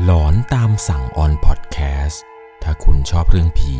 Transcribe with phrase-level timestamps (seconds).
[0.00, 2.22] หลอนตามสั่งออนพอดแคสต์
[2.62, 3.76] ถ้าคุณชอบเรื่องผี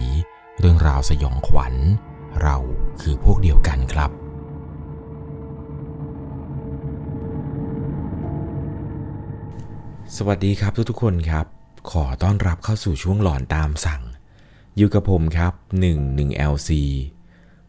[0.59, 1.75] เรื่องราวสยองขวัญ
[2.43, 2.57] เรา
[3.01, 4.11] คือพวกเดียวกันครับ
[10.17, 11.47] สวัสดีครับทุกๆคนครับ
[11.91, 14.03] ขอต้อนรับเข้าสู่ช่วงหลอนตามสั่ง
[14.77, 15.53] อยู่กับผมครับ
[15.87, 16.71] 1 1 LC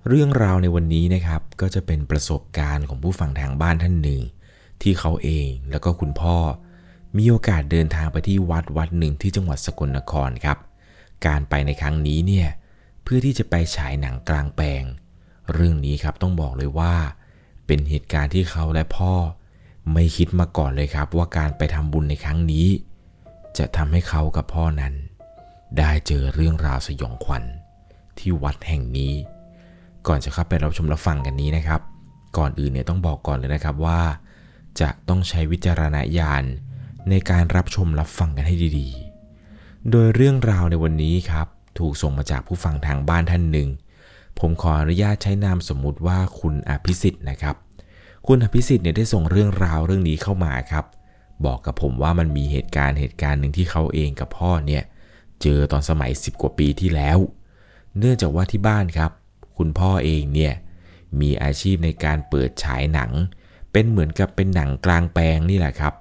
[0.07, 4.21] เรื่องราวในวันนี้นะครับ ก็จะเป็นประสบการณ์ของผู้ฟังทางบ้านท่านหนึ่ง
[4.81, 6.38] ที่เขาเองแล้วก็คุณพ่อ
[7.17, 10.58] มีโอกาสเดินทางไปที่วัดวัดหนึ่งที่จังหวัดสกลนครครับ
[11.26, 12.48] การไปในครั้งนี้เนี่ย
[13.04, 14.84] เพื่อที่จะไปฉายหนังกลางแปลง
[15.54, 16.95] เรื่องนี้ครับต้องบอกเลยว่า
[17.66, 19.13] เป็นเหตุการณ์ที่เขาและพ่อ
[19.94, 22.68] ไม่คิดมาก่อนเลยครับ ว่าการไปทำบุญในครั้งนี้
[23.57, 24.93] จะทำให้เขากับพ่อนั้น
[25.80, 27.43] ได้เจอเรื่องราวสยองขวัญ
[28.20, 29.13] ที่วัดแห่งนี้
[30.07, 31.82] ก่อนจะเข้าไปรับชมรับฟังกันนี้นะครับ
[32.38, 34.02] ก่อนอื่นเนี่ยต้องบอกก่อนเลยนะครับว่า
[34.82, 36.43] จะต้องใช้วิจารณญาณ
[37.09, 41.48] ในการรับชมรับฟังกันให้ดีๆ โดยเรื่องราวในวันนี้ครับ
[41.79, 43.70] ถูกส่งมาจากผู้ฟังทางบ้านท่านหนึ่ง
[44.40, 47.55] ผมขออนุญาตใช้นามสมมุติว่าคุณอภิสิทธิ์นะครับ
[48.27, 50.85] คุณอภิสิทธิ์เนี่ยได้ส่งเรื่องราวเรื่องนี้เข้ามาครับ
[51.46, 54.84] บอกกับผมว่ามันมีเหตุการณ์เหตุการณ์หนึ่งที่เขาเองกับพ่อเนี่ย
[55.41, 57.18] เจอตอนสมัย 10 กว่าปีที่แล้ว
[57.98, 59.12] เนื่องจากว่าที่บ้านครับ
[59.57, 60.54] คุณพ่อเองเนี่ย
[61.20, 63.12] มีอาชีพในการเปิดฉายหนัง
[63.71, 65.94] เป็นเหมือนกับเป็นหนังกลางแปลงนี่แหละครับ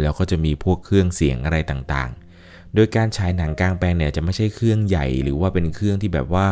[0.00, 6.46] แล้วก็จะมีพวกเครื่องเสียงอะไรต่างๆ โดยการฉายหนังกลางแปลงเนี่ยจะไม่ใช่เครื่องใหญ่หรือว่าเป็นเครื่องที่แบบว่า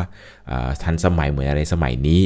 [0.82, 2.22] ทันสมัยเหมือนอะไรสมัยนี้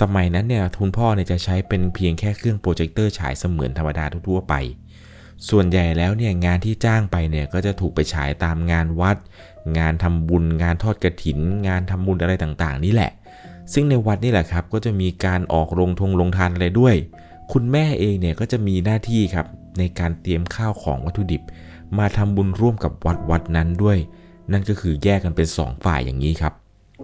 [0.00, 4.54] สมัยนั้นเนี่ยทุนพ่อเนี่ยจะใช้เป็นเพียงแค่เครื่องโปรเจคเตอร์ฉายเสมือนธรรมดาทั่วไป
[5.50, 9.16] ส่วนใหญ่แล้วเนี่ยงานที่จ้างไปเนี่ยก็จะถูกไปฉายตามงานวัด
[9.78, 13.10] งานทำบุญ งานทอดกระถิน งานทำบุญอะไรต่างๆ นี่แหละ
[13.72, 16.94] ซึ่งในวัดนี่แหละครับก็จะมีการออกโรงทงลงทานอะไรด้วย
[17.52, 19.46] คุณแม่เองเนี่ยก็จะมีหน้าที่ครับ
[19.78, 21.42] ในการเตรียมข้าวของวัตถุดิบ
[21.98, 23.98] มาทำบุญร่วมกับวัดวัดนั้นด้วย
[24.52, 26.52] นั่นก็คือแยกกันเป็น 2 ฝ่ายอย่างนี้ครับ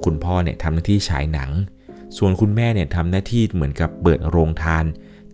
[0.05, 1.51] คุณพ่อเนี่ยทำหน้าที่ฉายหนัง
[2.17, 4.85] ส่วนคุณแม่เนี่ยทำหน้าที่เหมือนกับเปิดโรงทาน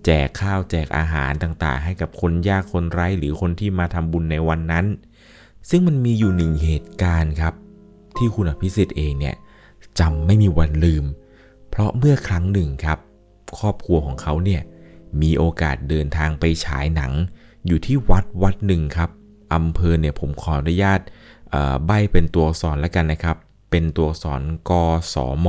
[0.04, 4.86] แจกข้าวแจกอาหารต่างๆ ให้กับคนยากคนไร้หรือคนที่มาทำบุญในวันนั้น
[5.70, 7.54] ซึ่งมันมีอยู่หนึ่งเหตุการณ์ครับ
[8.16, 9.34] ที่คุณอภิสิทธิ์เองเนี่ย
[10.00, 11.04] จำไม่มีวันลืม
[11.70, 12.98] เพราะเมื่อครั้งหนึ่งครับ
[13.58, 14.62] ครอบครัวของเขาเนี่ย
[15.22, 17.12] มีโอกาสเดินทางไปฉายหนัง
[17.66, 19.10] อยู่ที่วัดวัดหนึ่งครับ
[19.54, 21.00] อำเภอเนี่ยผมขออนุญาต
[21.86, 23.36] ใบเป็นตัวสอักษรแล้วกันนะครับ
[23.70, 24.72] เป็นตัวสอักษรก
[25.14, 25.48] สม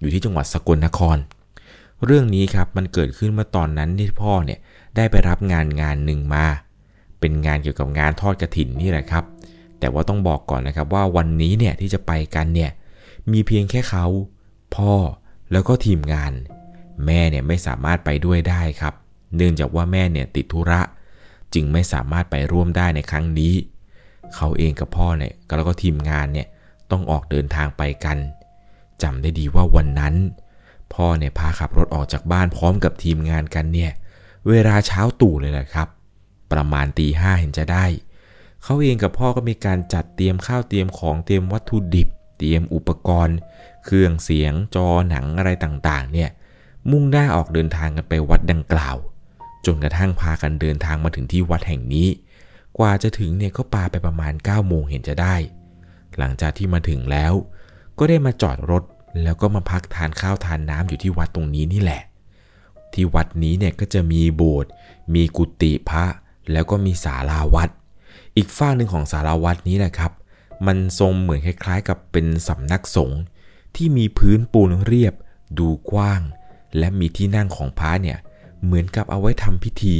[0.00, 1.18] อยู่ที่จังหวัดสกลนคร
[2.04, 4.58] เรื่องนี้ครับมันเกิดขึ้นเมื่อตอนนั้นที่พ่อเนี่ย
[4.96, 6.46] ได้ไปรับงานงานหนึ่งมา
[7.20, 9.24] เป็นงานเกี่ยวกับงานทอดกระถินนี่แหละครับ
[9.78, 12.70] แต่ว่าต้องบอกก่อนนะครับว่าวันนี้เนี่ยที่จะไปกันเนี่ย
[13.32, 14.06] มีเพียงแค่เขา
[14.76, 14.92] พ่อ
[15.52, 16.32] แล้วก็ทีมงาน
[17.06, 18.94] แม่เนี่ยไม่สามารถไปด้วยได้ครับ
[19.36, 20.80] เนื่องจากว่าแม่เนี่ยติดธุระ
[21.54, 23.54] จึงไม่สามารถไปร่วมได้ในครั้งนี้
[24.34, 26.46] เขาเองกับพ่อเนี่ยแล้วก็ทีมงานเนี่ย
[26.90, 28.18] ต้องออกเดินทางไปกัน
[29.02, 30.14] จำได้ดีว่าวันนั้น
[30.94, 33.92] พ่อเนี่ยพาขับรถออกจากบ้านพร้อมกับทีมงานกันเนี่ย
[34.48, 35.88] เวลาเช้าตู่เลยแหละครับ
[36.52, 37.86] ประมาณตีห้าเห็นจะได้
[38.62, 42.08] เขาเองกับพ่อก็มีการจัดเตรียมข้าวเตรียมของเตรียมวัตถุดิบ
[42.38, 43.36] เตรียมอุปกรณ์
[43.84, 46.30] เครื่องเสียงจอหนังอะไรต่างๆเนี่ย
[46.90, 48.96] มุ่งหน้าออกเดินทางกันไปวัดดังกล่าว
[49.66, 52.08] จนกระทั่งพากันเดินทางมาถึงที่วัดแห่งนี้
[52.78, 55.36] กว่าจะถึงเนี่ยก็ปาไปประมาณ9โมงเห็นจะได้
[56.18, 57.32] หลังจากที่มาถึงแล้ว
[57.98, 58.82] ก็ได้มาจอดรถ
[59.22, 62.02] แล้วก็มาพักทานข้าวทานน้ำอยู่ที่วัดตรงนี้นี่แหละ
[62.92, 64.70] ที่วัดนี้เนี่ยก็จะมีโบสถ์
[65.14, 66.04] มีกุฏิพระ
[66.52, 67.70] แล้วก็มีศาลาวัด
[68.36, 70.12] อีกฝั่งหนึ่งของศาลาวัดนี้แหละครับ
[70.66, 73.20] มันทรงเหมือนคล้ายๆ กับเป็นสำนักสงฆ์
[73.76, 75.14] ที่มีพื้นปูนเรียบ
[75.58, 76.20] ดูกว้าง
[76.78, 78.18] และมีที่นั่งของพระเนี่ย
[78.64, 79.96] เหมือนกับเอาไว้ทำพิธี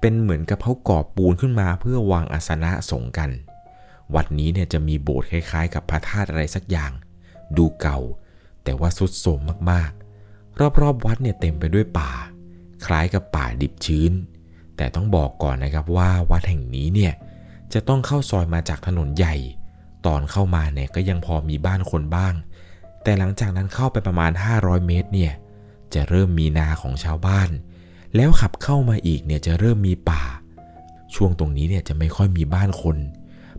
[0.00, 3.30] เป็นเหมือนกับเขาก่อปูนขึ้นมาเพื่อวางอาสนะสงกัน
[4.14, 6.92] วัดนี้เนี่ยจะมีโบสถ์คล้ายๆ กับพระธาตุอะไรสักอย่าง
[7.56, 7.98] ดูเก่า
[8.64, 9.40] แต่ว่าสุดโทรม
[9.70, 12.10] มากๆ รอบๆวัดเนี่ยเต็มไปด้วยป่า
[12.86, 14.12] คล้ายกับป่าดิบชื้น
[14.76, 17.12] แต่ต้องบอกก่อนนะครับว่าวัดแห่งนี้เนี่ย
[17.72, 19.34] จะต้องเข้าซอยมาจากถนนใหญ่
[20.06, 22.34] ตอนเข้ามาเนี่ยก็ยังพอมีบ้านคนบ้าง
[23.02, 25.32] แต่หลังจากนั้นเข้าไปประมาณ 500 เมตรเนี่ย
[25.94, 27.48] จะเริ่มมีนาของชาวบ้าน
[28.16, 30.22] แล้วขับเข้ามาอีกเนี่ยจะเริ่มมีป่า
[31.14, 32.96] ช่วงตรงนี้เนี่ยจะไม่ค่อยมีบ้านคน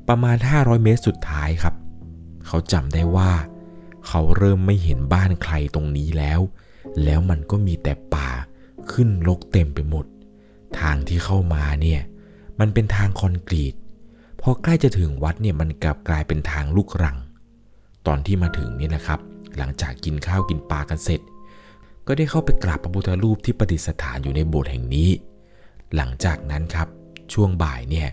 [0.07, 1.75] ประมาณ 500 เมตรสุดท้ายครับ
[2.47, 3.31] เขาจำได้ว่า
[4.07, 6.39] เขาเริ่มไม่เห็นบ้านใครตรงนี้แล้ว
[7.03, 8.29] แล้วมันก็มีแต่ป่า
[8.91, 10.05] ขึ้นรกเต็มไปหมด
[10.79, 12.01] ทางที่เข้ามาเนี่ย
[12.59, 13.75] มันเป็นทางคอนกรีต
[14.41, 17.17] พอใกล้จะถึงวัดเนี่ยมันกลับกลายเป็นทางลูกรัง
[18.07, 19.19] ตอนที่มาถึงเนี่ยนะครับ
[19.57, 21.21] หลังจากกินข้าวกินปลากันเสร็จ
[22.07, 25.09] ก็ได้เข้าไปกราบพระพุทธรูปที่ประดิษฐานอยู่ในโบสถ์แห่งนี้
[25.95, 26.87] หลังจากนั้นครับ
[27.33, 28.09] ช่วงบ่ายเนี่ย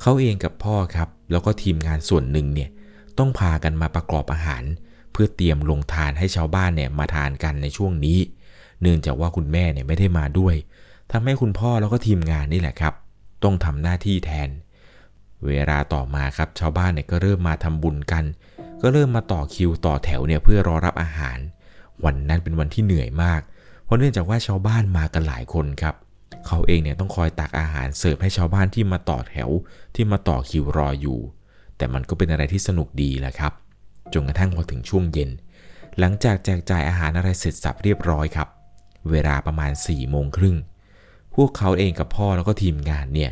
[0.00, 2.70] เขาเองกับพ่อครับ แล้วก็ทีมงานส่วนหนึ่งเนี่ย
[3.18, 4.64] ต้องพากันมาประกอบอาหาร
[5.12, 8.18] เพื่อเตรียมลงทานให้ชาวบ้านเนี่ยมาทานกันในช่วงนี้
[8.80, 10.54] เนื่องจากว่าคุณแม่เนี่ยไม่ได้มาด้วย
[11.12, 12.94] ทำให้คุณพ่อแล้วก็ทีมงานนี่แหละครับ
[13.44, 14.48] ต้องทำหน้าที่แทน
[15.46, 18.24] เวลาต่อมาครับชาวบ้านเนี่ยก็เริ่มมาทำบุญกัน
[18.82, 21.38] ก็เริ่มมาต่อคิวต่อแถวเนี่ยเพื่อรอรับอาหาร
[22.04, 23.40] วันนั้นเป็นวันที่เหนื่อยมาก
[23.84, 25.94] เพราะเนื่องจากว่าชาวบ้านมากันหลายคนครับ
[26.46, 29.50] เขาเองเนี่ยต้องคอยตักอาหารเสิร์ฟให้ชาวบ้านที่มาต่อแถว
[29.94, 31.18] ที่มาต่อคิวรออยู่
[31.76, 33.52] แต่มันก็เป็นอะไรที่สนุกดีแหละครับ
[34.12, 35.30] จนกระทั่งพอถึงช่วงเย็น
[35.98, 38.48] หลังจากแจกจ่ายอาหารอะไรเสร็จสับเรียบร้อยครับ
[39.10, 40.56] เวลาประมาณ4ี่โมงครึ่ง
[41.34, 43.30] พวกเขาเองกับพ่อแล้วก็ทีมงานเนี่ย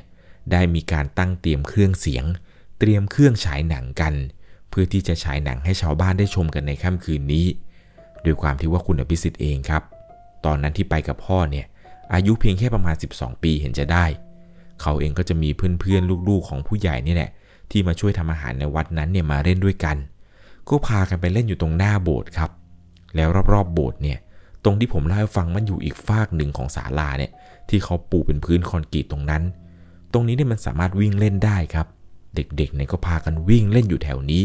[0.53, 2.25] ได้มีการตั้งเตรียมเครื่องเสียง
[2.79, 4.15] เตรียมเครื่องฉายหนังกัน
[4.69, 7.47] เพื่อที่จะฉายหนังให้ชาวบ้านได้ชมกันในค่ำคืนนี้
[8.27, 9.83] โดยความที่ว่าคุณอภิสิทธิ์เองครับ
[10.45, 11.67] ตอนนั้นที่ไปกับพ่อเนี่ย
[12.15, 14.05] อายุเพียงแค่ประมาณ 12 ปีเห็นจะได้
[14.83, 17.31] เขาเองก็จะมีเพื่อนๆลูกๆของผู้ใหญ่นี่แหละ
[17.71, 19.97] ที่มาช่วยทำอาหารในวัดนั้นเนี่ยมาเล่นด้วยกัน
[20.69, 22.51] ก็พากันไปเล่นอยู่ตรงหน้าโบสถ์ครับ
[23.17, 24.19] แล้วรอบๆโบสถ์เนี่ย
[24.65, 27.33] ตรงที่ผมเล่าให้ฟังมันอยู่อีกฟากหนึ่งของศาลาเนี่ย
[27.69, 29.43] ที่เขาปูเป็นพื้นคอนกรีตตรงนั้น
[30.13, 31.87] ตรงนี้เนี่ยมันสามารถวิ่งเล่นได้ครับ
[32.35, 34.45] เด็กๆเนี่ยก็พากันวิ่งเล่นอยู่แถวนี้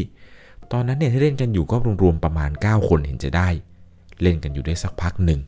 [0.72, 3.50] ตอนนั้นเนี่ยที่เล่นกันอยู่ก็รวมๆประมาณ 9 คนเห็นจะได้
[4.21, 5.39] เล่นกันอยู่ได้สักพักหนึ่ง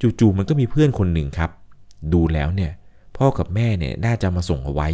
[0.00, 1.50] จู่ๆมันก็มีเพื่อนคนหนึ่งครับ
[2.12, 2.72] ดูแล้วเนี่ย
[3.16, 4.88] พ่อกับแม่เนี่ยน่าจะมาส่งเอาไว้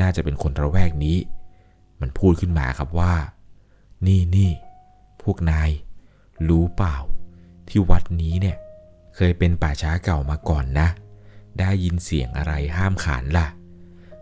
[0.00, 1.16] น่าจะเป็นคนระแวกนี้
[2.00, 3.14] มันพูดขึ้นมาครับว่า
[4.06, 4.50] นี่นี่
[5.22, 5.70] พวกนาย
[6.48, 6.96] รู้เปล่า
[7.68, 8.56] ที่วัดนี้เนี่ย
[9.16, 10.88] เคยเป็นป่าช้าเก่ามาก่อนนะ
[11.58, 13.46] ได้ยินเสียงอะไรห้ามขานล่ะ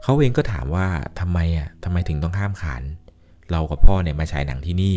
[0.03, 0.87] เขาเองก็ถามว่า
[1.21, 2.83] ทำไมอะทำไมถึงต้องห้ามขาน
[3.51, 4.95] เรากับพ่อเนี่ยมาฉายหนังที่นี่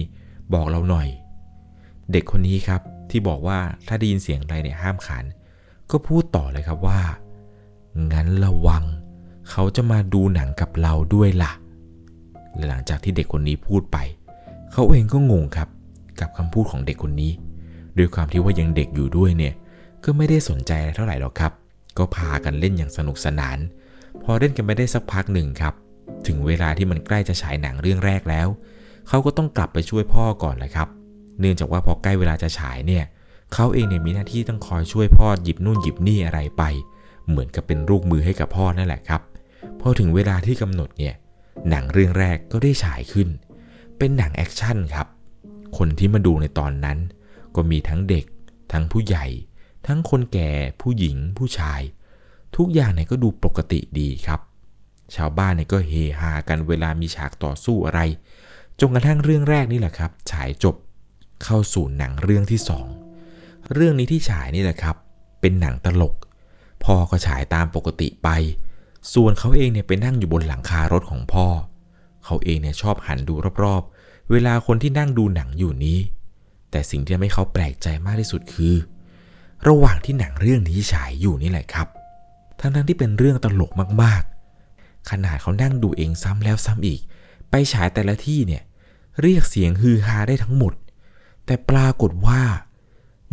[0.54, 1.08] บอกเราหน่อย
[2.12, 5.26] เด็กคนนี้ครับ ที่บอกว่าถ้าได้ยินเสียงอะไรเนี่ยห้ามขาน
[5.92, 7.02] ก็พูดต่อเลยครับว่า
[8.14, 8.84] งั้นระวัง
[9.50, 11.52] เขาจะมาดูหนังกับเราด้วยล่ะ
[12.68, 13.98] หลังจากที่เด็กคนนี้พูดไป
[14.72, 15.70] เขาเองก็งงครับ
[16.20, 17.32] กับคำพูดของเด็กคนนี้
[17.98, 19.54] ด้วยความที่ว่ายังเด็กอยู่ด้วยเนี่ย
[20.04, 21.52] ก็ไม่ได้สนใจอะไรเท่าไหร่หรอกครับ
[21.98, 23.58] ก็พากันเล่นอย่างสนุกสนาน
[24.24, 25.74] พอเล่นกันไปได้สักพักหนึ่งครับ
[26.28, 28.48] ถึงเวลาที่มันใกล้จะฉายหนังเรื่องแรกแล้ว
[29.08, 30.88] เขาก็ต้องกลับไปช่วยพ่อก่อนแหละครับ
[31.40, 33.04] เนื่องจากว่าพอใกล้เวลาจะฉายเนี่ย
[33.54, 36.64] เขาเองเนี่ยมีหน้าที่ต้องคอยช่วยพ่อหยิบนู่นหยิบนี่อะไรไป
[37.28, 39.22] เหมือนกับเป็นลูกมือให้กับพ่อนั่นแหละครับ
[39.82, 41.16] พอถึงเวลาที่กำหนดเนี่ย
[41.70, 43.28] หนังเรื่องแรกก็ได้ฉายขึ้น
[43.98, 45.08] เป็นหนังแอคชั่นครับ
[45.78, 46.98] คนที่มาดูในตอนนั้น
[47.56, 48.26] ก็มีทั้งเด็ก
[48.72, 49.26] ทั้งผู้ใหญ่
[49.88, 50.50] ทั้งคนแก่
[50.82, 51.82] ผู้หญิงผู้ชาย
[52.56, 54.40] ทุกอย่างเนี่ยก็ดูปกติดีครับ
[55.16, 58.02] ชาวบ้านเนี่ยก็เฮฮากันเวลามีฉากต่อสู้อะไร
[58.80, 60.76] จนกระทั่งเรื่องแรกนี่แหละครับ ฉายจบ
[61.44, 62.88] เข้าสู่หนังเรื่องที่สอง
[63.74, 64.96] เรื่องนี้ที่ฉายนี่แหละครับ
[65.42, 66.16] เป็นหนังตลก
[66.84, 68.30] พ่อก็ฉายตามปกติไป
[69.14, 71.48] ส่วนเขาเองเนี่ยไปนั่งอยู่บนหลังคารถของพ่อ
[72.26, 73.34] เขาเองเนี่ยชอบหันดู
[73.64, 76.00] รอบๆ เวลาคนที่นั่งดูหนังอยู่นี้
[76.72, 78.76] แต่สิ่งที่ทำให้เขาแปลกใจมากที่สุดคือ
[79.68, 81.88] ระหว่างที่หนังเรื่องนี้ฉายอยู่นี่แหละครับ
[82.60, 83.72] ทั้งทั้งที่เป็นเรื่องตลก
[84.02, 87.02] มากๆ ขนาดเขานั่งดูเองซ้ำแล้วซ้ำอีก
[87.50, 88.64] ไปฉายแต่ละที่เนี่ย
[89.22, 90.74] เรียกเสียงฮือฮาได้ทั้งหมด
[91.46, 92.42] แต่ปรากฏว่า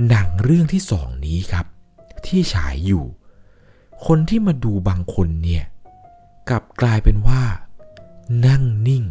[0.09, 1.67] หนังเรื่องที่สองนี้ครับ
[2.27, 3.05] ที่ฉายอยู่
[4.07, 5.65] คนที่มาดูบางคนเนี่ย
[6.49, 7.43] กลับกลายเป็นว่า
[8.47, 9.05] นั่งนิ่ง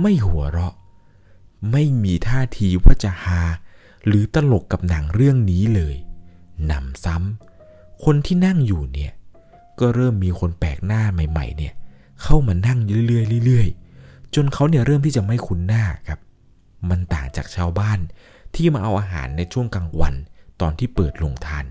[0.00, 0.74] ไม่หัวเราะ
[1.72, 3.40] ไม่มีท่าทีว่าจะฮา
[4.06, 5.96] หรือตลกกับหนังเรื่องนี้เลย
[6.66, 9.12] หนำซ้ำคนที่นั่งอยู่เนี่ย
[9.78, 11.72] ก็เริ่มมีคนแปลกหน้าใหม่ ๆ เนี่ย
[12.22, 16.18] เข้ามานั่งเรื่อยๆเรื่อยๆจนเขาเนี่ยเริ่มที่จะไม่คุ้นหน้าครับ
[16.90, 17.98] มันต่างจากชาวบ้าน
[18.54, 20.14] ที่มาเอาอาหารในช่วงกลางวัน
[20.60, 21.64] ตอนที่เปิดโรงทาน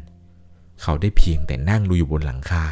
[0.82, 2.64] เขาได้เพียงแต่นั่งดูอยู่บนหลังคา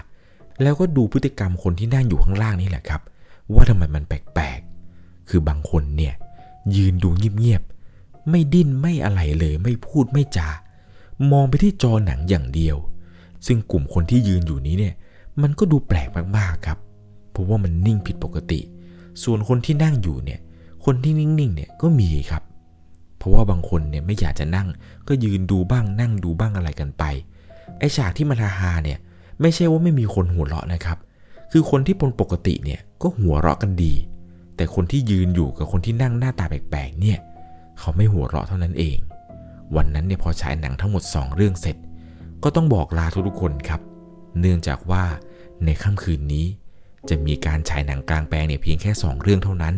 [0.61, 3.01] แล้วก็ดูพฤติกรรมคนที่นั่งอยู่ข้างล่างนี่แหละครับ
[3.53, 6.13] ว่าทำไมมันแปลกๆ คือบางคนเนี่ย
[6.75, 10.49] ยืนดูเงียบๆ ไม่ดิ้นไม่อะไรเลยไม่พูดไม่จา
[11.31, 12.77] มองไปที่จอหนังอย่างเดียว
[13.45, 14.93] ซึ่งกลุ่มคนที่ยืนอยู่นี้เนี่ย
[15.41, 16.77] มันก็ดูแปลกมากๆครับ
[17.31, 18.59] เพราะว่ามันนิ่งผิดปกติ
[19.23, 20.39] ส่วนคนที่นั่งอยู่เนี่ย
[20.85, 22.43] คนที่นิ่งๆเนี่ยก็มีครับ
[23.17, 24.67] เพราะว่าบางคนเนี่ยไม่อยากจะนั่ง
[25.07, 27.03] ก็ยืนดูบ้างนั่งดูบ้างอะไรกันไป
[27.79, 28.99] ไอฉากที่มันฮาๆเนี่ย
[29.41, 30.97] ไม่ใช่ว่าไม่มีคนหัวเราะนะครับ
[31.51, 33.93] คือคนที่ปนปกติเนี่ยก็หัวเราะกันดี
[34.55, 37.19] แต่คนที่ยืนอยู่กับคนที่นั่งหน้าตาแปลกๆเนี่ย
[37.79, 38.97] เขาไม่หัวเราะเท่านั้นเอง
[39.75, 41.77] วันนั้นเนี่ยพอฉายหนังทั้งหมด 2 เรื่องเสร็จ
[42.43, 43.81] ก็ต้องบอกลาทุกๆคนครับ
[44.39, 45.03] เนื่องจากว่า
[45.65, 46.45] ในค่ำคืนนี้
[47.09, 49.75] จะมีการฉายหนังกลางแปลงเนี่ยเพียงแค่ 2 เรื่องเท่านั้น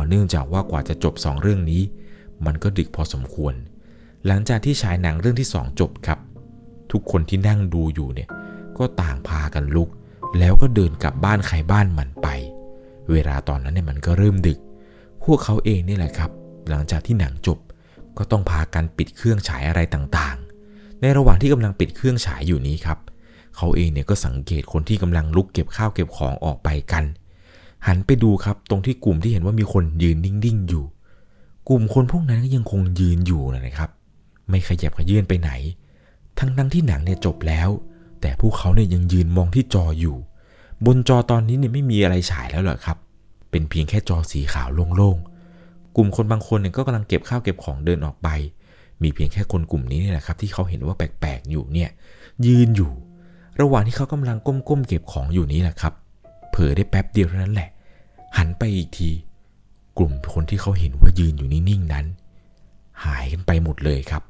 [0.00, 1.82] พอเนื่องจากว่ากว่าจะจบ 2 เรื่องนี้
[2.46, 3.54] มันก็ดึกพอสมควร
[4.26, 6.18] หลังจากที่ฉายหนังเรื่องที่ 2 จบครับ
[6.92, 8.28] ทุกคนที่นั่งดูอยู่เนี่ย
[8.78, 9.88] ก็ต่างพากันลุก
[10.38, 12.28] แล้วก็เดินกลับบ้านใครบ้านมันไป
[13.10, 14.58] เวลาตอนนั้นเนี่ยมันก็เริ่มดึก
[15.24, 16.30] พวกเขาเองนี่แหละครับ
[16.68, 17.58] หลังจากที่หนังจบ
[18.18, 22.98] ก็ต้องพากันปิดเครื่องฉายอะไรต่างๆ ในระหว่างที่กำลังปิดเครื่องฉายอยู่นี้ครับ
[23.56, 27.04] เขาเองเนี่ยก็สังเกตคนที่กำลังลุกเก็บข้าวเก็บของออกไปกัน
[27.86, 30.84] หันไปดูครับตรงที่กลุ่มที่เห็นว่ามีคนยืนนิ่งๆอยู่
[31.68, 33.90] กลุ่มคนพวกนั้นก็ยังคงยืนอยู่นะครับ
[34.48, 35.50] ไม่ขยับขยื่นไปไหน
[36.38, 37.68] ทั้งทั้งที่หนังเนี่ยจบแล้ว
[38.20, 40.16] แต่พวกเขาเนี่ยยังยืนมองที่จออยู่
[40.86, 42.98] บนจอตอนนี้เนี่ยไม่มีอะไรฉายแล้วหรอครับ
[43.50, 48.28] เป็นเพียงแค่จอสีขาวโล่งๆกลุ่มคนบางคนเนี่ยก็กำลังเก็บข้าวเก็บของเดินออกไป
[49.02, 51.90] มีเพียงแค่คนกลุ่มนี้นี่แหละครับ ที่เขาเห็นว่าแปลกๆอยู่เนี่ย
[52.46, 52.92] ยืนอยู่
[53.60, 57.70] ระหว่างที่เขากำลังก้มๆเก็บของอยู่นี้แหละครับเลอได้แป๊บเดียวเท่านั้นแหละ
[58.36, 59.10] หันไปอีกที
[59.98, 62.06] กลุ่มคนที่เขาเห็นว่ายืนอยู่นิ่งๆนั้น
[63.04, 64.22] หายกันไปหมดเลยครับ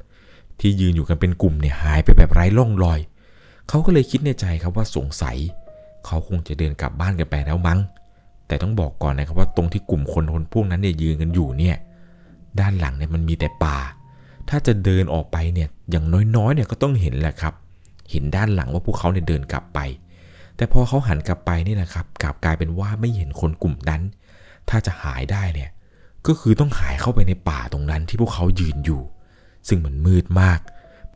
[0.60, 3.00] ที่ยืนอยู่กันเป็นกลุ่มเนี่ยหายไปแบบไร้ร่องรอย
[3.68, 5.36] เขาก็เลยคิดในใจครับว่าสงสัย
[6.06, 7.78] เขาคงจะเดินกลับบ้านกันไปแล้วมั้ง
[8.46, 11.76] แต่ต้องบอกก่อนนะครับว่าตรงที่กลุ่มคนคนพวกนั้นเนี่ยยืนกันอยู่เนี่ย
[12.60, 13.76] ด้านหลังเนี่ยมันมีแต่ป่า
[14.48, 16.06] ถ้าจะเดินออกไปเนี่ยอย่าง
[16.36, 17.54] น้อยๆเนี่ยก็ต้องเห็นแหละครับ
[18.10, 19.78] เห็นด้านหลังว่าพวกเขาเนี่ยเดินกลับไป
[20.58, 24.02] แต่พอเขาหันกลับไปนี่แหละครับกลับกลายเป็นว่าไม่เห็นคนกลุ่มนั้น
[24.68, 25.70] ถ้าจะหายได้เนี่ย
[26.26, 29.02] ก็คือต้องหายเข้าไปในป่าตรงนั้นที่พวกเขายืนอยู่
[29.68, 30.60] ซึ่งมันมืดมาก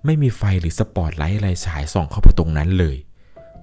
[0.04, 2.96] ไม่มีไฟหรือสปอตไลท์อะไรฉายส่องเข้าไปตรงนั้นเลย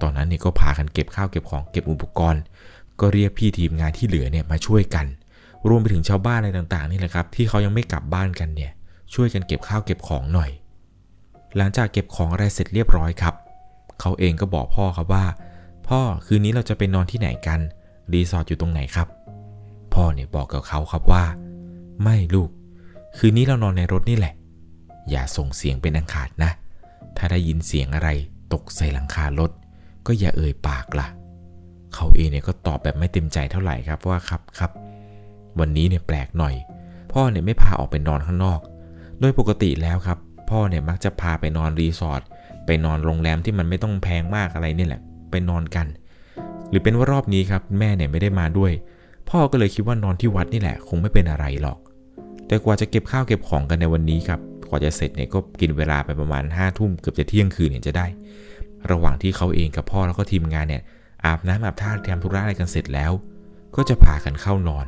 [0.02, 2.42] ตอนนั้นเนี่ยก็พากันเก็บข้าวเก็บของเก็บอุปกรณ์
[3.00, 5.06] ก็เรียกพี่ทีมงานที่เหลือเนี่ยมาช่วยกัน
[5.70, 8.72] รวมไปถึงชาวบ้านอะไรต่างๆนี่แหละครับที่เขายังไม่กลับบ้านกันเนี่ย
[9.14, 10.52] ช่วยกันเก็บข้าวเก็บของหน่อย
[11.58, 13.36] หลังจากเก็บของอะไรเสร็จเรียบร้อยครับ
[14.02, 15.26] เขาเองก็บอกพ่อครับว่า
[15.90, 17.60] พ่อคืนนี้เราจะไปนอนที่ไหนกัน
[18.14, 19.08] รีสอร์ทอยู่ตรงไหนครับ
[19.94, 21.26] พ่อเนี่ยบอกกับเขาครับว่า
[22.04, 22.50] ไม่ลูก
[23.18, 24.34] คืนนี้เรานอนในรถนี่แหละ
[25.10, 26.52] อย่าส่งเสียงเป็นอังขาดนะ
[27.18, 28.10] ถ้าได้ยินเสียงอะไร
[28.54, 29.52] ตกใส่หลังคารถ
[30.08, 31.08] ก็อย่าเอ่ยปากละ่ะ
[31.94, 34.72] เขาเองเนี่ยก็ตอบแบบไม่เต็มใจเท่าไหร่ครับว่าครับครับ
[35.60, 36.56] วันนี้เนี่ยแปลกหน่อย
[37.14, 38.60] พ่อเนี่ยไม่พาออกไปนอนข้างนอก
[39.20, 40.18] โดยปกติแล้วครับ
[40.50, 42.22] พ่อเนี่ยมักจะพาไปนอนรีสอร์ท
[42.66, 45.88] ไปนอนโรงแรมที่มันไม่ต้องแพงมากอะไรนี่แหละ ไปนอนกัน
[46.70, 48.72] หรือเป็นว่ารอบนี้ครับแม่เนี่ยไม่ได้มาด้วย
[49.30, 51.78] พ่อก็เลยคิดว่านอนที่วัดนี่แหละ คงไม่เป็นอะไรหรอก
[52.48, 58.08] แต่กว่าจะเก็บข้าวเก็บของกันในวันนี้ครับกว่าจะเสร็จเนี่ยก็กินเวลาไปประมาณ5้าทุ่มเกือบจะเที่ยงคืนเนี่ยจะได้
[58.92, 60.84] ระหว่างที่เขาเองกับพ่อแล้วก็ทีมงานเนี่ย
[61.26, 63.12] อาบน้ำอาบท่าทำธุระอะไรกันเสร็จแล้ว
[63.76, 64.88] ก็จะพากันเข้านอน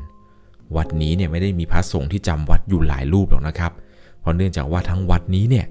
[0.76, 3.72] วัดนี้เนี่ยไม่ได้มีพระสงฆ์ที่จำวัดอยู่หลายรูปหรอกนะครับ
[4.20, 5.66] เพราะเนื่องจากว่าทั้งวัดนี้เนี่ย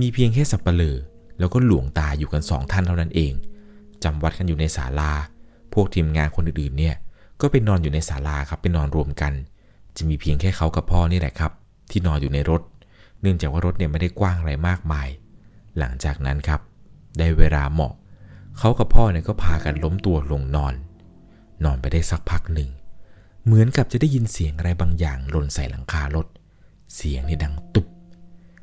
[0.00, 0.96] มีเพียงแค่สับปะเลอ
[1.38, 3.32] แล้วก็หลวงตาอยู่กันสองท่านเท่านั้นเอง
[4.04, 5.12] จำวัดกันอยู่ในศาลา
[5.74, 6.94] พวกทีมงานคนอื่นๆเนี่ย
[7.40, 9.32] ก็ไปนอนอยู่ในศาลาครับไปนอนรวมกัน
[9.96, 11.52] จะมีเพียงแค่เขากับพ่อนี่แหละครับ
[11.90, 12.62] ที่นอนอยู่ในรถ
[13.20, 15.08] เนื่องจากว่ารถเนี่ยไม่ได้กว้างอะไรมากมาย
[15.78, 16.60] หลังจากนั้นครับ
[17.18, 17.92] ได้เวลาเหมาะ
[18.58, 20.74] เขากับพ่อเนี่ยก็พากันล้มตัวลงนอน
[21.64, 22.70] นอนไปได้สักพักหนึ่ง
[23.44, 26.26] เหมือนกับจะได้ยินเสียงอะไรบางอย่างหล่นใส่หลังคารถ
[26.94, 27.86] เสียงนี่ดังตุบ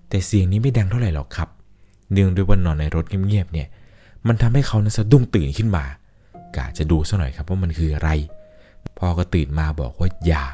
[0.10, 1.50] แต่เสียงนี้ไม่ดังเท่าไหร่หรอกครับ
[2.12, 3.68] เนื่องด้วยว่านอนในรถเงียบๆเนี่ย
[4.28, 5.86] มันทำให้เขานั้นสะดุ้งตื่นขึ้นมา
[6.56, 8.10] กะจะดูซะหน่อยครับว่ามันคืออะไร
[8.98, 10.46] พ่อก็ตื่นมาบอกว่าอย่า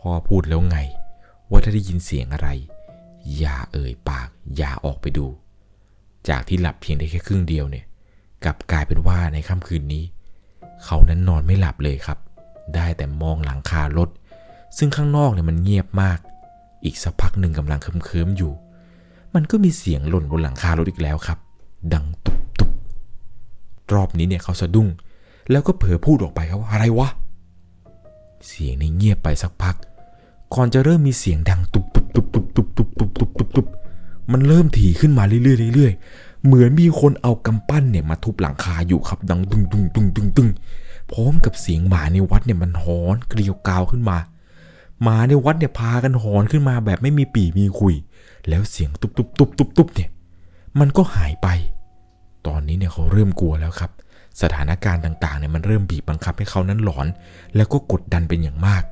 [0.00, 0.78] พ่อพูดแล้วไง
[1.50, 2.48] ว่าถ้าได้ยินเสียงอะไร
[3.38, 5.26] อย่าเอ่ยปาก อย่าออกไปดู
[6.28, 7.84] จากที่หลับเพียงได้แค่ครึ่งเดียวเนี่ย
[8.44, 10.04] กลับกลายเป็นว่าในค่ำคืนนี้
[10.84, 12.18] เขานั้นนอนไม่หลับเลยครับ
[12.74, 14.08] ได้แต่มองหลังคารถ
[14.78, 16.18] ซึ่งข้างนอกเนี่ยมันเงียบมาก
[16.84, 18.52] อีกสักพักหนึ่งกำลังเคิมๆอยู่
[19.34, 21.38] มันก็มีเสียงหล่นบนหลังคารถอีกแล้วครับ
[21.92, 22.51] ดังตุบตุบ
[23.94, 24.88] รอบนี้เนี่ยเขาสะดุ้ง
[25.50, 27.08] แล้วก็เผลอพูดออกไปครับว่าอะไรวะ
[28.46, 29.76] เสียงในเงียบไปสักพัก
[30.54, 33.66] ก่อนจะเริ่มมีเสียงดังตุบตุบตุบตุบตุบตุบตุบตุบตุบตุบ
[34.32, 40.48] มันเริ่มถี่ขึ้นมาเรื่อยๆเรื่อยๆเหมือนมีคนเอากำปั้นเนี่ยมาทุบหลังคาอยู่ครับดังตึงตึงตึงตึงตึง
[41.12, 44.18] พร้อมกับเสียงหมาในวัดเนี่ยมันหอนเกลียวกาวขึ้นมา
[45.02, 47.94] หมาในวัดเนี่ยพากันหอนขึ้นมาแบบไม่มีปีมีคุย
[48.48, 50.10] แล้วเสียงตุบตุบตุบตุบตุบเนี่ย
[50.78, 51.48] มันก็หายไป
[52.46, 53.90] ตอนนี้เนี่ยเขาเริ่มกลัวแล้วครับ
[54.42, 57.06] สถานการณ์ต่างๆเนี่ยมันเริ่มบีบบังคับให้เขานั้นหลอน
[57.56, 58.82] แล้วก็กดดันเป็นอย่างมาก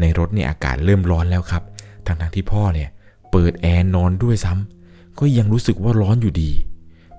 [0.00, 1.62] ในรถเนี่ยอากาศเริ่มร้อนแล้วครับ
[2.06, 2.88] ทั้งๆที่พ่อเนี่ย
[3.30, 6.50] เปิดแอร์นอนด้วยซ้ำก็ยังรู้สึกว่าร้อนอยู่ดี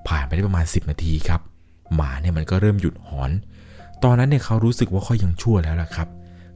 [0.08, 1.42] ผ่านไปได้ประมาณ 10 นาทีครับ
[1.96, 3.32] หมาเนี่ยมันก็เริ่มหยุดหอน
[4.04, 6.08] ตอนนั้นเนี่ยเขารู้สึกว่าเขายังชั่วแล้วล่ะครับ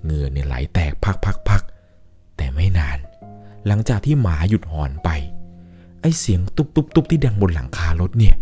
[0.03, 2.97] เหงื่อเนี่ยไหลแตกพักๆๆแต่ไม่นาน
[3.67, 5.09] หลังจากที่หมาหยุดหอนไป
[6.01, 8.35] ไอเสียงตุบตุบตุบที่ดังบนหลังคารถเนี่ย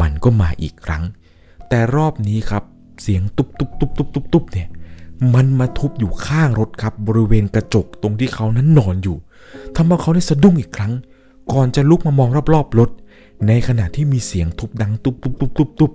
[0.00, 1.04] มันก็มาอีกครั้ง
[1.68, 2.62] แต่รอบนี้ครับ
[3.02, 4.68] เสียงตุบตุบตุบตุบตุบตุบเนี่ย
[5.34, 9.16] มันมาทุบอยู่ข้างรถครับ บริเวณกระจกตรงที่เขานั้นนอนอยู่
[9.76, 10.92] ทำให้เขาได้สะดุ้งอีกครั้ง
[11.52, 12.90] ก่อนจะลุกมามองรอบๆรถ
[13.48, 15.90] ในขณะที่มีเสียงทุบดังตุบตุบตุบตุบตุบ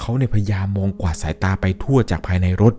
[0.00, 2.74] เขาเนี่ยพยายามมองกวาดสายตาไปทั่วจากภายในรถ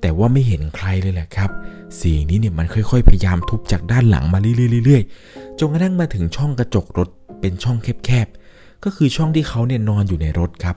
[0.00, 1.50] แต่ว่าไม่เห็นใครเลยแหละครับ
[1.96, 7.08] เสียงนี้เนี่ยมันค่อยๆ พยายามทุบจากด้านหลังมาเรื่อยๆๆจนกระทั่งมาถึงช่องกระจกรถ
[7.40, 8.38] เป็นช่องแคบๆ
[8.84, 10.76] ก็คือช่องที่เขาเนี่ยนอนอยู่ในรถครับ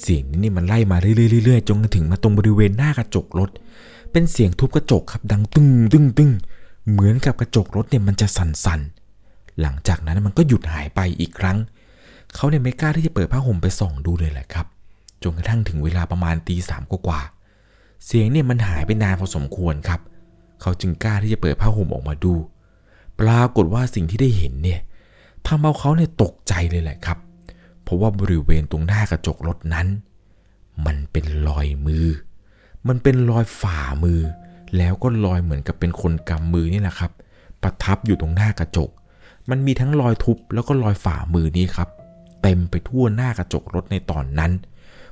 [0.00, 3.50] เสียงนี้นี่มันไล่มาเรื่อยๆจนกระถึงมาตรงบริเวณหน้ากระจกรถ
[4.12, 6.32] เป็นเสียงทุบกระจกครับดังตึ้งตึ้งตึ้ง
[6.90, 11.58] เหมือนกับกระจกรถเนี่ยมันจะสั่นๆ หลังจากนั้นมันก็หยุดหายไปอีกครั้ง
[12.34, 14.66] เขาเนี่ยไม่กล้าที่จะเปิดผ้าห่มไปส่องดูเลยแหละครับ
[15.22, 20.00] จนกระทั่งถึงเวลาประมาณตีสามกว่าๆเสียงเนี่ยมันหายไปนานพอสมควรครับ
[20.60, 22.34] เขาจึงกล้าที่จะเปิดผ้าห่มออกมาดู
[23.20, 24.80] ปรากฏว่าสิ่งที่ได้เห็นเนี่ย
[25.48, 27.18] ทำเอาเขาเนี่ยตกใจเลยแหละครับ
[27.82, 29.86] เพราะว่าบริเวณตรงหน้ากระจกรถนั้น
[30.86, 32.06] มันเป็นรอยมือ
[32.88, 34.20] มันเป็นรอยฝ่ามือ
[34.76, 37.12] แล้วก็รอยเหมือนกับเป็นคนกำมือนี่แหละครับ
[37.62, 38.90] ประทับอยู่ตรงหน้ากระจก
[39.50, 41.88] มันมีทั้งรอยทุบแล้วก็รอยฝ่ามือนี้ครับ
[42.42, 44.52] เต็มไปทั่วหน้ากระจกรถในตอนนั้น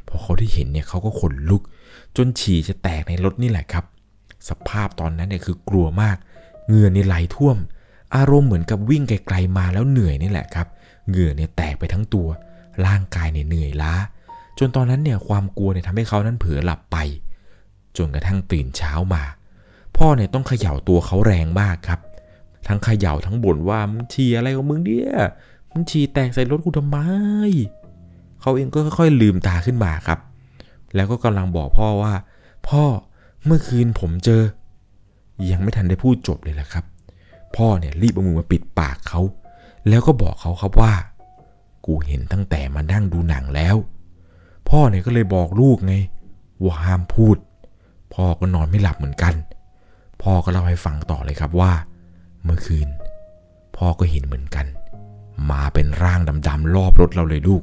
[0.08, 1.62] พอเขาได้เห็นเนี่ยเขาก็ขนลุก
[2.16, 3.84] จนฉี่จะแตกในรถนี่แหละครับ
[4.48, 6.16] สภาพตอนนั้นเนี่ยคือกลัวมาก
[6.66, 7.56] เงื่อนี่ไหลท่วม
[8.14, 10.66] อารมณ์เหมือนกับวิ่งไกลๆมาแล้วเหนื่อยนี่แหละครับ
[11.08, 12.28] เหงื่อเนี่ยแตกไปทั้งตัว
[12.86, 13.94] ร่างกายเนี่ยเหนื่อยล้า
[14.58, 16.96] จนตอนนั้นเนี่ยความกลัวเนี่ยทำให้เขานั้นเผลอหลับไป
[17.96, 19.22] จนกระทั่งตื่นเช้ามา
[19.96, 22.00] พ่อเนี่ยต้องเขย่าตัวเขาแรงมากครับ
[22.68, 25.12] ทั้งเขย่าทั้งบ่นว่ามึงฉี่อะไรของมึงเนี่ย
[25.70, 26.98] มึงฉี่แตกใส่รถกูทำไม
[28.40, 30.18] เขาเองก็ค่อยๆลืมตาขึ้นมาครับ
[30.94, 32.12] แล้วก็กำลังบอกพ่อว่า
[32.68, 32.84] พ่อ
[33.44, 34.42] เมื่อคืนผมเจอ
[35.50, 36.84] ยังไม่ทันได้พูดจบเลยแหละครับ
[37.56, 39.20] พ่อเนี่ยรีบเอามือมาปิดปากเขา
[39.88, 40.92] แล้วก็บอกเขาครับว่า
[41.86, 43.76] กูเห็นตั้งแต่มานั่งดูหนังแล้ว
[44.68, 45.94] พ่อเนี่ยก็เลยบอกลูกไง
[46.62, 47.36] ว่าห้ามพูด
[48.14, 49.34] พ่อก็นอนไม่หลับเหมือนกัน
[50.22, 51.72] พ่อก็เล่าให้ฟังต่อเลยครับว่า
[52.44, 52.88] เมื่อคืน
[53.76, 54.66] พ่อก็เห็นเหมือนกัน
[55.50, 57.62] มาเป็นร่างดำๆรอบรถเราเลยลูก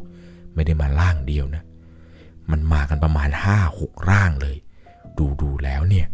[0.53, 1.63] ไม่ได้มาร่างเดียวนะ
[2.51, 4.57] มันมากันประมาณห้าหกร่างเลย
[5.17, 6.05] ดูดูแล้วเนี่ย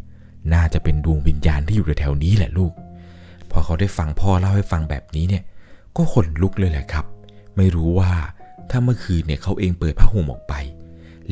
[0.53, 2.73] น่าจะเป็นดวงวิญญาณที่อยู่แถวๆนี้แหละลูก
[3.51, 5.43] พอเขาได้ฟังพ่อเล่าให้ฟังแบบนี้เนี่ย
[5.97, 7.05] ก็ขนลุกเลยแหละครับ
[7.57, 8.11] ไม่รู้ว่า
[8.69, 10.53] ถ้าเมื่อคืนเนี่ยเขาเองเปิดผ้าห่มออกไป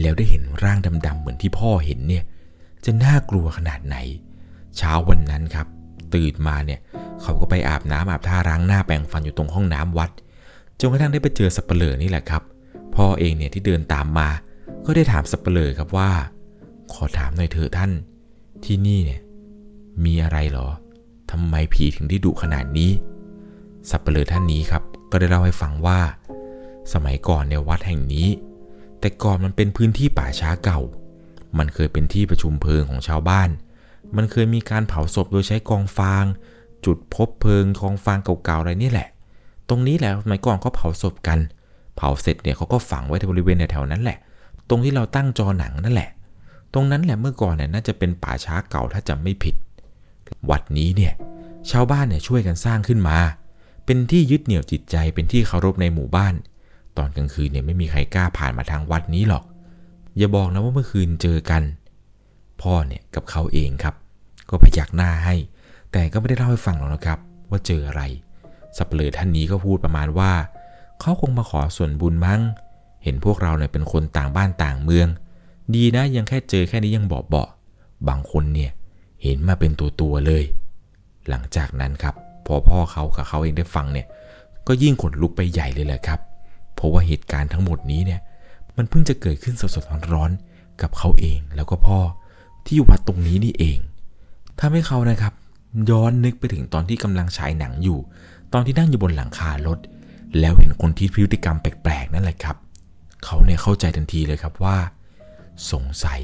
[0.02, 2.24] แล้วได้เห็นร่างดำๆเหมือนที่พ่อเห็นเนี่ย
[2.86, 3.98] จะน่ากลัวขนาดไหน
[4.78, 5.68] เช้าวันนั้นครับ
[6.14, 6.80] ตื่นมาเนี่ย
[7.22, 10.12] เขาก็ไปอาบน้ำอาบท่าล้างหน้าแปรงฟันอยู่ตรงห้องน้ำวัด
[10.80, 12.44] จนกระทั่งได้ไปเจอสับเปลือนี่แหละครับ
[12.96, 14.30] พ่อเองเนี่ยที่เดินตามมา
[14.86, 16.10] ก็ได้ถามสับเปลือครับว่า
[16.94, 17.92] ขอถามหน่อยเถอะท่าน
[18.66, 19.22] ที่นี่เนี่ย
[20.06, 20.68] มีอะไรหรอ
[21.32, 22.92] ทำไมผีถึงได้ดุขนาดนี้
[23.90, 26.00] สับเปลือท่านนี้ครับ ก็ได้เล่าให้ฟังว่า
[26.94, 28.28] สมัยก่อนเนี่ยวัดแห่งนี้
[29.00, 30.80] แต่ก่อนมันเป็นพื้นที่ป่าช้าเก่า
[31.58, 33.50] มันเคยเป็นที่ประชุมเพลิงของชาวบ้าน
[34.16, 36.26] มันเคยมีการเผาศพโดยใช้กองฟาง
[36.86, 39.08] จุดพบเพลิงกองฟางเก่าๆอะไรนี่แหละ
[39.70, 41.40] ตรงนี้แหละสมัยก่อนก็เผาศพกัน
[41.96, 44.18] เผาเสร็จเนี่ยเขาก็ฝังไว้ที่บริเวณแถวๆนั้นแหละ
[44.70, 46.10] ตรงที่เราตั้งจอหนังนั่นแหละ
[46.74, 49.56] ตรงนั้นแหละเมื่อก่อนเนี่ยน่าจะเป็นป่าช้าเก่าถ้าจำไม่ผิด
[50.50, 51.14] วัดนี้เนี่ย
[51.72, 53.18] ชาวบ้านเนี่ยช่วยกันสร้างขึ้นมา
[53.86, 56.34] เป็นที่ยึดเหนี่ยวจิตใจเป็นที่เคารพในหมู่บ้าน
[56.98, 59.44] ตอนกลางคืนเนี่ยไม่มีใครกล้าผ่านมาทางวัดนี้หรอก
[60.18, 61.64] อย่าบอกนะว่าเมื่อคืนเจอกัน
[62.62, 63.96] พ่อเนี่ยกับเขาเองครับ
[64.50, 65.36] ก็พยักหน้าให้
[65.92, 68.02] แต่ก็ไม่ได้เล่าให้ฟังหรอกนะครับ ว่าเจออะไร
[68.78, 70.32] สับเปลือท่านนี้ก็พูดประมาณว่า
[71.00, 72.42] เขาคงมาขอส่วนบุญมั้ง
[73.04, 75.08] เห็นพวกเราเนี่ยเป็นคนต่างบ้านต่างเมือง
[75.76, 77.44] ดีนะยังแค่เจอแค่นี้ยังบอกเบา
[78.08, 78.72] บางคนเนี่ย
[79.24, 80.44] เห็นมาเป็นตัวตัวเลย
[81.30, 84.08] หลังจากนั้นครับ พอพ่อเขากับเขาเองได้ฟังเนี่ย
[84.68, 86.20] ก็ยิ่งขนลุกไปใหญ่เลยแหละครับ
[86.76, 88.22] เพราะว่าเหตุการณ์ทั้งหมดนี้เนี่ย
[88.78, 92.00] มันเพิ่งจะเกิดขึ้นสดๆร้อนๆกับเขาเองแล้วก็พ่อ
[92.68, 93.78] ที่วัดตรงนี้นี่เอง
[94.60, 95.34] ทำให้เขานะครับ
[95.90, 98.00] ย้อนนึกไปถึงตอนที่กำลังฉายหนังอยู่
[98.54, 99.80] ตอนที่นั่งอยู่บนหลังคารถ
[100.40, 102.58] แล้วเห็นคนที่พฤติกรรมแปลกๆนั่นแหละครับ
[103.26, 104.78] เขาเนี่ยเข้าใจทันทีเลยครับว่า
[105.72, 106.22] สงสัย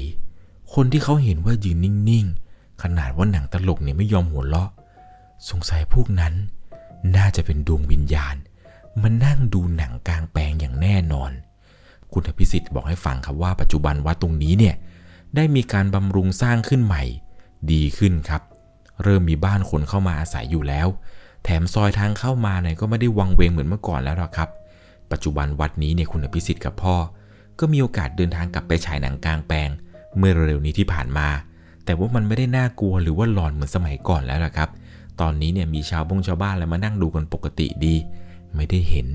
[0.74, 2.43] คนที่เขาเห็นว่ายืนนิ่งๆ
[2.82, 4.70] ขนาดว่าหนังตลกเนี่ยไม่ยอมหัวเราะ
[5.50, 6.34] สงสัยพวกนั้น
[7.16, 8.36] น่าจะเป็นดวงวิญญาณ
[9.02, 11.30] มันนั่งดูหนังกลางแปลงอย่างแน่นอน
[12.12, 14.74] คุณอภิสิทธิ์บอกให้ฟังครับว่าปัจจุบันวัดตรงนี้เนี่ย
[15.36, 17.02] ได้มีการบำรุงสร้างขึ้นใหม่
[17.72, 18.42] ดีขึ้นครับ
[19.02, 20.88] เริ่มมีบ้านคนเข้ามาอาศัยอยู่แล้ว
[21.44, 24.48] แถมซอยทางเข้ามาเนี่ยก็ไม่ได้วังเวงเหมือนเมื่อก่อนแล้วหรอกครับ
[25.12, 26.96] ปัจจุบันวัดนี้เนี่ยคุณอภิสิทธิ์กับพ่อ
[27.58, 29.68] ก็มีโอกาสเดินทางกลับไปฉายหนังกลางแปลง
[30.18, 31.28] เมื่อเร็วๆนี้ที่ผ่านมา
[31.84, 34.68] แต่ว่ามันไม่ได้น่ากลัวหรือว่าหลอนเหมือนสมัยก่อนแล้วล่ะครับ
[35.20, 37.94] ตอนนี้เนี่ยมีชาวบงชาวบ้านอะไรมานั่งดูกันปกติดี
[38.54, 39.08] ไม่ได้เห็น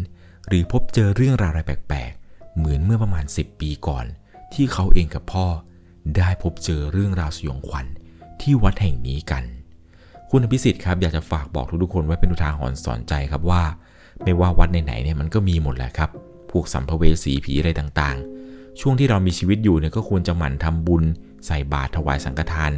[0.48, 4.06] หรือพบเจอเรื่องราวอะไรแปลกๆ เหมือนเมื่อประมาณ 10 ปีก่อน
[4.54, 5.48] ที่เขาเองกับพ่อ
[6.18, 7.86] ได้พบเจอเรื่องราวสยองขวัญ
[8.42, 9.44] ที่วัดแห่งนี้กัน
[10.30, 13.64] คุณอภิสิทธิ์ครับอยากจะฝากบอกทุกๆคนไว้เป็นอุทาหรณ์สอนใจครับว่า
[14.24, 16.10] ไม่ว่าวัดไหนๆเนี่ยมันก็มีหมดแหละครับ
[16.52, 21.04] พวกสัมภเวสีผีอะไรต่างๆ ช่วงที่เรามีชีวิตอยู่เนี่ยก็ควรจะหมั่นทำบุญ
[21.45, 22.71] ใส่บาตรถวายสังฆทาน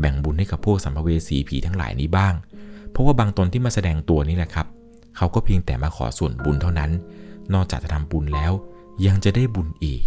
[0.00, 2.34] แบ่งบุญให้กับพวกสัมภเวสีผีทั้งหลายนี้บ้าง
[2.90, 4.66] เพราะว่าบางตนที่มาแสดงตัวนี่แหละครับ
[5.16, 6.90] เขาก็เพียงแต่มาขอส่วนบุญเท่านั้น
[7.54, 8.52] นอกจากจะทำบุญแล้ว
[9.06, 10.02] ยังจะได้บุญอีก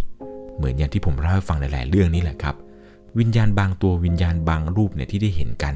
[0.56, 2.56] เหมือนอย่างที่ผมเล่าให้ฟังหลาย ๆ เรื่องนี้แหละครับ
[3.18, 5.74] วิญญาณบางตัววิญญาณบางรูปเนี่ยที่ได้เห็นกัน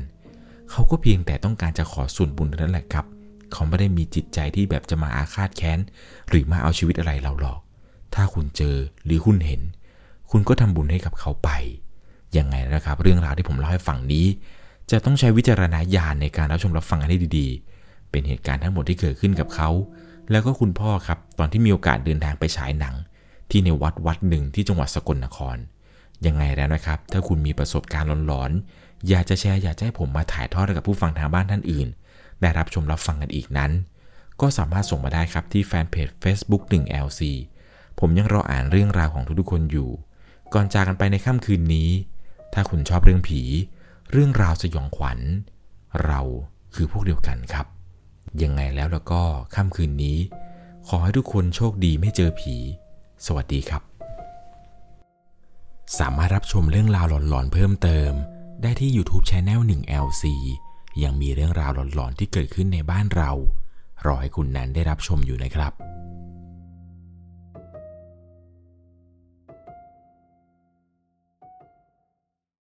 [0.70, 3.06] เขาก็เพียงแต่ต้องการจะขอส่วนบุญเท่านั้นแหละครับ
[3.52, 5.78] เขาไม่ได้มีจิตใจที่แบบจะมาอาฆาตแค้น
[6.28, 7.60] หรือมาเอาชีวิตอะไรเราหรอก
[8.14, 9.60] ถ้าคุณเจอหรือคุณเห็น
[10.30, 11.50] คุณก็ทำบุญให้กับเขาไป
[12.36, 14.26] ยังไงนะครับ เรื่องราวที่ผมเล่าให้ฟังนี้
[14.90, 19.70] จะต้องใช้วิจารณญาณในการรับชมรับฟังกันให้ดีๆ เป็นเหตุการณ์ทั้งหมดที่เกิดขึ้นกับเขา
[20.30, 22.94] แล้วก็คุณพ่อครับ ตอนที่มีโอกาสเดินทางไปฉายหนัง
[23.50, 25.56] ที่ในวัดวัดหนึ่งที่จังหวัดสกลนคร
[26.26, 31.88] ยังไงแล้วนะครับ ถ้าคุณมีประสบการณ์หลอนๆ อยากจะแชร์อยากจะให้ผมมาถ่ายทอดให้กับผู้ฟังทางบ้านท่านอื่น
[32.40, 33.70] ได้รับชมรับฟังกันอีกนั้น
[34.40, 37.20] ก็สามารถส่งมาได้ครับที่แฟนเพจ Facebook 1 LC
[37.98, 39.90] ผมยังรออ่านเรื่องราวของทุกๆคนอยู่
[40.54, 41.90] ก่อนจากกันไปในค่ำคืนนี้
[42.54, 43.40] ถ้าคุณชอบเรื่องผี
[44.12, 45.18] เรื่องราวสยองขวัญ
[46.04, 46.20] เรา
[46.74, 47.66] คือพวกเดียวกันครับ
[48.42, 49.22] ยังไงแล้วแล้วก็
[49.54, 50.18] ค่ำคืนนี้
[50.88, 52.56] ขอให้ทุกคนโชคดีไม่เจอผี
[53.26, 53.82] สวัสดีครับ
[55.98, 58.12] สามารถรับชมเรื่องราวหลอนๆเพิ่มเติม
[58.62, 60.24] ได้ที่ YouTube c h anel 1 LC
[61.02, 63.30] ยังมีเรื่องราวหลอนๆที่เกิดขึ้นในบ้านเรา
[64.06, 65.72] รอให้คุณนันได้รับชมอยู่นะครับ